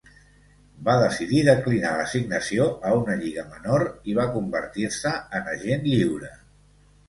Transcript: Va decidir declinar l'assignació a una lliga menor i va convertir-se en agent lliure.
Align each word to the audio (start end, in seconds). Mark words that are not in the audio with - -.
Va 0.87 0.95
decidir 1.03 1.41
declinar 1.49 1.91
l'assignació 1.99 2.67
a 2.89 2.95
una 3.03 3.19
lliga 3.21 3.45
menor 3.53 3.87
i 4.15 4.19
va 4.23 4.29
convertir-se 4.41 5.15
en 5.41 5.55
agent 5.57 5.89
lliure. 5.95 6.35